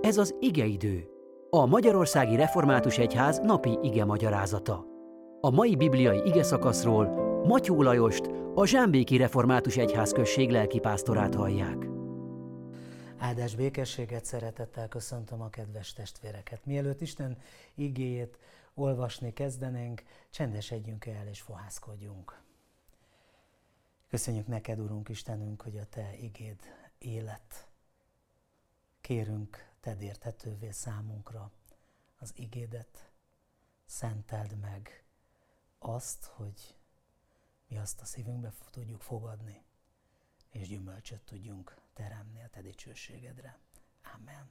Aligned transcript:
Ez 0.00 0.16
az 0.16 0.34
igeidő, 0.40 1.08
a 1.50 1.66
Magyarországi 1.66 2.36
Református 2.36 2.98
Egyház 2.98 3.38
napi 3.38 3.78
ige 3.82 4.04
magyarázata. 4.04 4.84
A 5.40 5.50
mai 5.50 5.76
bibliai 5.76 6.26
ige 6.26 6.42
szakaszról 6.42 7.06
Matyó 7.44 7.82
Lajost, 7.82 8.26
a 8.54 8.66
Zsámbéki 8.66 9.16
Református 9.16 9.76
Egyház 9.76 10.12
község 10.12 10.50
lelkipásztorát 10.50 11.34
hallják. 11.34 11.86
Áldás 13.16 13.54
békességet 13.54 14.24
szeretettel 14.24 14.88
köszöntöm 14.88 15.40
a 15.40 15.48
kedves 15.48 15.92
testvéreket. 15.92 16.66
Mielőtt 16.66 17.00
Isten 17.00 17.38
igéjét 17.74 18.38
olvasni 18.74 19.32
kezdenénk, 19.32 20.02
csendesedjünk 20.30 21.06
el 21.06 21.26
és 21.26 21.40
fohászkodjunk. 21.40 22.42
Köszönjük 24.08 24.46
neked, 24.46 24.80
Urunk 24.80 25.08
Istenünk, 25.08 25.62
hogy 25.62 25.76
a 25.76 25.84
Te 25.90 26.10
igéd 26.20 26.58
élet. 26.98 27.68
Kérünk 29.00 29.67
tedd 29.80 30.00
érthetővé 30.00 30.70
számunkra 30.70 31.50
az 32.18 32.32
igédet, 32.36 33.10
szenteld 33.84 34.58
meg 34.58 35.04
azt, 35.78 36.24
hogy 36.24 36.76
mi 37.68 37.78
azt 37.78 38.00
a 38.00 38.04
szívünkbe 38.04 38.52
tudjuk 38.70 39.00
fogadni, 39.00 39.62
és 40.50 40.68
gyümölcsöt 40.68 41.20
tudjunk 41.20 41.76
teremni 41.94 42.42
a 42.42 42.48
te 42.48 42.60
dicsőségedre. 42.60 43.58
Amen. 44.14 44.50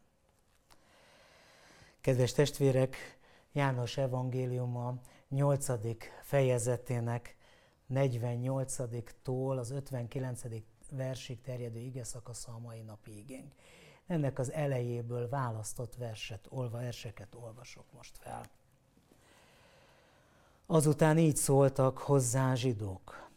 Kedves 2.02 2.32
testvérek, 2.32 3.20
János 3.52 3.98
evangéliuma 3.98 5.02
8. 5.30 5.68
fejezetének 6.21 7.35
48-tól 7.90 9.57
az 9.57 9.71
59. 9.71 10.41
versig 10.91 11.41
terjedő 11.41 11.80
ige 11.80 12.05
a 12.46 12.59
mai 12.59 12.82
napi 12.82 13.18
igénk 13.18 13.54
ennek 14.07 14.39
az 14.39 14.52
elejéből 14.52 15.29
választott 15.29 15.95
verset, 15.95 16.48
olva, 16.49 16.77
verseket 16.77 17.35
olvasok 17.35 17.85
most 17.93 18.18
fel. 18.18 18.49
Azután 20.65 21.18
így 21.18 21.35
szóltak 21.35 21.98
hozzá 21.98 22.55
zsidók. 22.55 23.29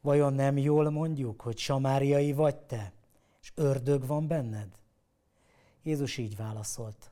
Vajon 0.00 0.32
nem 0.32 0.58
jól 0.58 0.90
mondjuk, 0.90 1.40
hogy 1.40 1.58
samáriai 1.58 2.32
vagy 2.32 2.56
te, 2.56 2.92
és 3.42 3.52
ördög 3.54 4.06
van 4.06 4.26
benned? 4.26 4.68
Jézus 5.82 6.16
így 6.16 6.36
válaszolt. 6.36 7.10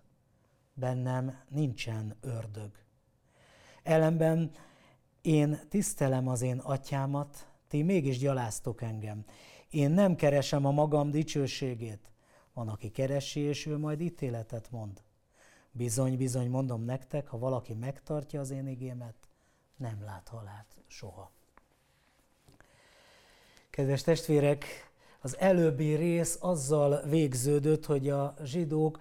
Bennem 0.75 1.41
nincsen 1.48 2.17
ördög. 2.20 2.70
Ellenben 3.83 4.51
én 5.23 5.58
tisztelem 5.69 6.28
az 6.28 6.42
én 6.42 6.58
atyámat, 6.58 7.48
ti 7.69 7.83
mégis 7.83 8.19
gyaláztok 8.19 8.83
engem. 8.83 9.25
Én 9.70 9.91
nem 9.91 10.17
keresem 10.17 10.64
a 10.64 10.70
magam 10.70 11.11
dicsőségét, 11.11 12.11
van, 12.59 12.69
aki 12.69 12.91
keresi, 12.91 13.41
és 13.41 13.67
ő 13.67 13.78
majd 13.78 14.01
ítéletet 14.01 14.70
mond. 14.70 15.03
Bizony, 15.70 16.17
bizony, 16.17 16.51
mondom 16.51 16.84
nektek, 16.84 17.28
ha 17.28 17.39
valaki 17.39 17.75
megtartja 17.75 18.41
az 18.41 18.51
én 18.51 18.67
igémet, 18.67 19.14
nem 19.77 20.03
lát 20.05 20.28
halált 20.28 20.77
soha. 20.86 21.31
Kedves 23.70 24.03
testvérek, 24.03 24.64
az 25.20 25.39
előbbi 25.39 25.95
rész 25.95 26.39
azzal 26.41 27.03
végződött, 27.03 27.86
hogy 27.86 28.09
a 28.09 28.34
zsidók 28.45 29.01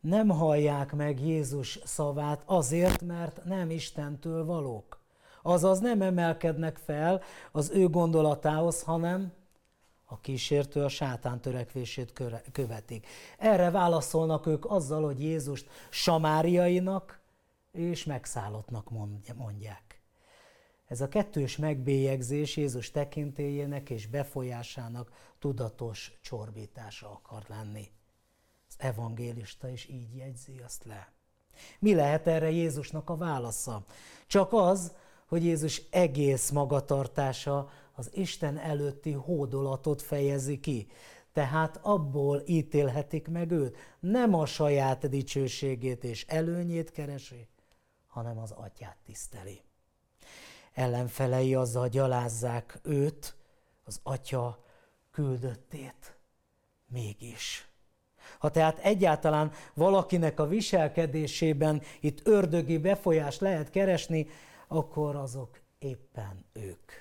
nem 0.00 0.28
hallják 0.28 0.92
meg 0.92 1.20
Jézus 1.20 1.78
szavát 1.84 2.42
azért, 2.44 3.02
mert 3.02 3.44
nem 3.44 3.70
Istentől 3.70 4.44
valók. 4.44 5.00
Azaz 5.42 5.80
nem 5.80 6.02
emelkednek 6.02 6.76
fel 6.76 7.22
az 7.52 7.70
ő 7.70 7.88
gondolatához, 7.88 8.82
hanem 8.82 9.32
a 10.12 10.20
kísértő 10.20 10.84
a 10.84 10.88
sátán 10.88 11.40
törekvését 11.40 12.12
követik. 12.52 13.06
Erre 13.38 13.70
válaszolnak 13.70 14.46
ők 14.46 14.64
azzal, 14.64 15.04
hogy 15.04 15.22
Jézust 15.22 15.68
samáriainak 15.90 17.20
és 17.72 18.04
megszállottnak 18.04 18.90
mondják. 19.36 20.00
Ez 20.86 21.00
a 21.00 21.08
kettős 21.08 21.56
megbélyegzés 21.56 22.56
Jézus 22.56 22.90
tekintélyének 22.90 23.90
és 23.90 24.06
befolyásának 24.06 25.34
tudatos 25.38 26.18
csorbítása 26.22 27.10
akar 27.10 27.44
lenni. 27.48 27.90
Az 28.68 28.74
evangélista 28.78 29.68
is 29.68 29.88
így 29.88 30.16
jegyzi 30.16 30.60
azt 30.64 30.84
le. 30.84 31.12
Mi 31.78 31.94
lehet 31.94 32.26
erre 32.26 32.50
Jézusnak 32.50 33.10
a 33.10 33.16
válasza? 33.16 33.84
Csak 34.26 34.52
az, 34.52 34.92
hogy 35.26 35.44
Jézus 35.44 35.82
egész 35.90 36.50
magatartása 36.50 37.70
az 37.92 38.10
Isten 38.12 38.58
előtti 38.58 39.12
hódolatot 39.12 40.02
fejezi 40.02 40.60
ki. 40.60 40.86
Tehát 41.32 41.78
abból 41.82 42.42
ítélhetik 42.46 43.28
meg 43.28 43.50
őt. 43.50 43.76
Nem 44.00 44.34
a 44.34 44.46
saját 44.46 45.08
dicsőségét 45.08 46.04
és 46.04 46.24
előnyét 46.28 46.90
keresi, 46.90 47.48
hanem 48.06 48.38
az 48.38 48.50
atyát 48.50 48.96
tiszteli. 49.04 49.62
Ellenfelei 50.72 51.54
azzal 51.54 51.88
gyalázzák 51.88 52.78
őt, 52.82 53.36
az 53.84 54.00
atya 54.02 54.64
küldöttét. 55.10 56.16
Mégis. 56.86 57.68
Ha 58.38 58.50
tehát 58.50 58.78
egyáltalán 58.78 59.52
valakinek 59.74 60.40
a 60.40 60.46
viselkedésében 60.46 61.82
itt 62.00 62.26
ördögi 62.26 62.78
befolyást 62.78 63.40
lehet 63.40 63.70
keresni, 63.70 64.26
akkor 64.68 65.16
azok 65.16 65.60
éppen 65.78 66.44
ők. 66.52 66.92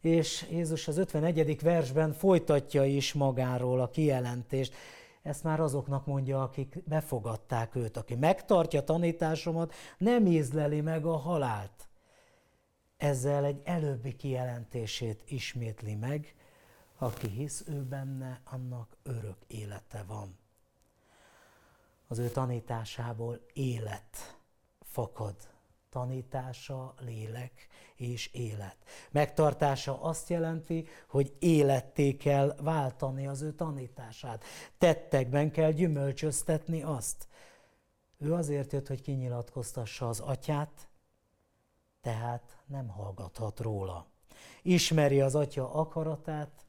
És 0.00 0.46
Jézus 0.50 0.88
az 0.88 0.96
51. 0.96 1.62
versben 1.62 2.12
folytatja 2.12 2.84
is 2.84 3.12
magáról 3.12 3.80
a 3.80 3.90
kijelentést. 3.90 4.74
Ezt 5.22 5.44
már 5.44 5.60
azoknak 5.60 6.06
mondja, 6.06 6.42
akik 6.42 6.82
befogadták 6.84 7.74
őt, 7.74 7.96
aki 7.96 8.14
megtartja 8.14 8.84
tanításomat, 8.84 9.74
nem 9.98 10.26
ízleli 10.26 10.80
meg 10.80 11.06
a 11.06 11.16
halált. 11.16 11.88
Ezzel 12.96 13.44
egy 13.44 13.60
előbbi 13.64 14.16
kijelentését 14.16 15.22
ismétli 15.26 15.94
meg, 15.94 16.34
aki 16.98 17.28
hisz 17.28 17.64
ő 17.66 17.82
benne, 17.82 18.40
annak 18.44 18.96
örök 19.02 19.38
élete 19.46 20.04
van. 20.06 20.38
Az 22.08 22.18
ő 22.18 22.28
tanításából 22.28 23.40
élet 23.52 24.38
fakad 24.82 25.36
tanítása, 25.90 26.94
lélek 26.98 27.66
és 27.94 28.26
élet. 28.32 28.76
Megtartása 29.10 30.02
azt 30.02 30.28
jelenti, 30.28 30.86
hogy 31.08 31.36
életté 31.38 32.16
kell 32.16 32.56
váltani 32.60 33.26
az 33.26 33.42
ő 33.42 33.52
tanítását. 33.52 34.44
Tettekben 34.78 35.50
kell 35.50 35.70
gyümölcsöztetni 35.72 36.82
azt. 36.82 37.28
Ő 38.18 38.34
azért 38.34 38.72
jött, 38.72 38.86
hogy 38.86 39.02
kinyilatkoztassa 39.02 40.08
az 40.08 40.20
atyát, 40.20 40.88
tehát 42.00 42.58
nem 42.66 42.88
hallgathat 42.88 43.60
róla. 43.60 44.06
Ismeri 44.62 45.20
az 45.20 45.34
atya 45.34 45.72
akaratát, 45.72 46.66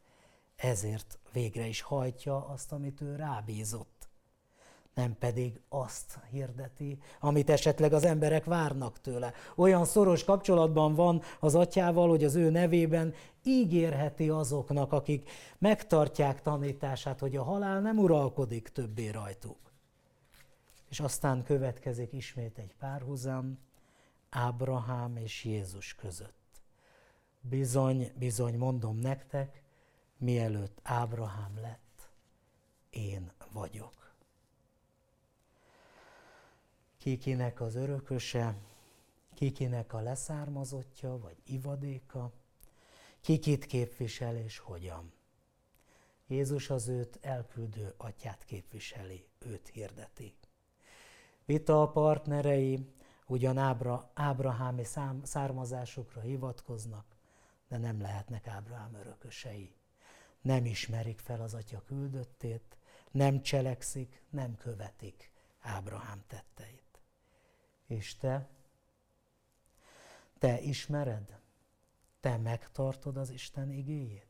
ezért 0.56 1.19
végre 1.31 1.66
is 1.66 1.81
hajtja 1.81 2.47
azt, 2.47 2.72
amit 2.72 3.01
ő 3.01 3.16
rábízott 3.16 3.99
nem 5.00 5.18
pedig 5.18 5.62
azt 5.70 6.20
hirdeti, 6.32 7.00
amit 7.20 7.50
esetleg 7.50 7.94
az 7.94 8.04
emberek 8.04 8.46
várnak 8.46 9.02
tőle. 9.02 9.34
Olyan 9.56 9.86
szoros 9.86 10.24
kapcsolatban 10.24 10.96
van 10.96 11.22
az 11.40 11.56
atyával, 11.56 12.10
hogy 12.10 12.24
az 12.24 12.36
ő 12.36 12.50
nevében 12.50 13.14
ígérheti 13.44 14.30
azoknak, 14.30 14.92
akik 14.92 15.30
megtartják 15.58 16.42
tanítását, 16.42 17.20
hogy 17.20 17.36
a 17.36 17.44
halál 17.44 17.82
nem 17.82 17.98
uralkodik 17.98 18.68
többé 18.68 19.10
rajtuk. 19.10 19.58
És 20.90 21.00
aztán 21.00 21.44
következik 21.44 22.14
ismét 22.14 22.58
egy 22.58 22.76
párhuzam 22.80 23.60
Ábrahám 24.30 25.16
és 25.16 25.44
Jézus 25.44 25.96
között. 25.96 26.62
Bizony, 27.42 28.12
bizony 28.18 28.58
mondom 28.58 28.98
nektek, 28.98 29.64
mielőtt 30.18 30.80
Ábrahám 30.84 31.60
lett, 31.62 32.10
én 32.90 33.31
vagyok 33.52 34.09
kikinek 37.00 37.62
az 37.62 37.75
örököse, 37.75 38.56
kikinek 39.34 39.94
a 39.94 40.00
leszármazottja 40.00 41.18
vagy 41.18 41.38
ivadéka, 41.44 42.31
kikit 43.22 43.66
képvisel 43.66 44.36
és 44.36 44.57
hogyan. 44.57 45.12
Jézus 46.28 46.69
az 46.69 46.88
őt 46.88 47.18
elküldő 47.22 47.94
atyát 47.98 48.44
képviseli, 48.46 49.28
őt 49.40 49.68
hirdeti. 49.68 50.36
Vita 51.46 51.81
a 51.81 51.90
partnerei 51.90 52.94
ugyan 53.28 53.57
Ábra, 53.57 54.12
ábrahámi 54.13 54.84
szám, 54.84 55.24
származásukra 55.24 56.22
hivatkoznak, 56.22 57.06
de 57.68 57.78
nem 57.78 58.01
lehetnek 58.01 58.48
Ábrahám 58.48 58.94
örökösei. 58.94 59.75
Nem 60.42 60.66
ismerik 60.66 61.19
fel 61.19 61.42
az 61.42 61.54
atya 61.54 61.84
küldöttét, 61.86 62.78
nem 63.12 63.42
cselekszik, 63.42 64.24
nem 64.30 64.56
követik 64.56 65.31
Ábrahám 65.60 66.24
tetteit. 66.28 66.88
És 67.89 68.15
te? 68.15 68.50
Te 70.39 70.59
ismered? 70.59 71.39
Te 72.19 72.38
megtartod 72.38 73.18
az 73.18 73.30
Isten 73.30 73.71
igéjét? 73.71 74.27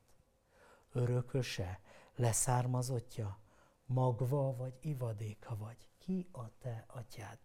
Örököse, 0.91 1.79
leszármazottja 2.15 3.39
magva 3.85 4.56
vagy 4.56 4.77
ivadéka 4.81 5.57
vagy. 5.57 5.89
Ki 5.97 6.29
a 6.31 6.57
te 6.57 6.85
atyád? 6.88 7.39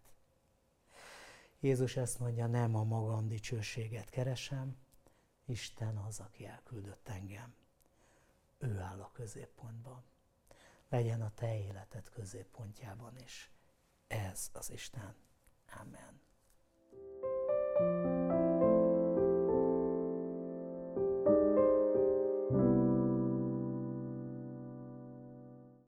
Jézus 1.59 1.95
ezt 1.95 2.19
mondja, 2.19 2.47
nem 2.47 2.75
a 2.75 2.83
magam 2.83 3.27
dicsőséget 3.27 4.09
keresem, 4.09 4.77
Isten 5.45 5.97
az, 5.97 6.19
aki 6.19 6.45
elküldött 6.45 7.07
engem. 7.07 7.55
Ő 8.57 8.79
áll 8.79 9.01
a 9.01 9.11
középpontban. 9.11 10.03
Legyen 10.89 11.21
a 11.21 11.31
te 11.31 11.57
életed 11.57 12.09
középpontjában 12.09 13.17
is. 13.17 13.51
Ez 14.07 14.49
az 14.53 14.71
Isten. 14.71 15.15
Amen. 15.73 16.24